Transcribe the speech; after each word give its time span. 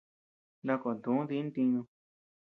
Na 0.65 0.73
koʼö 0.81 0.95
tu 1.03 1.11
di 1.29 1.37
ntiñu. 1.45 1.81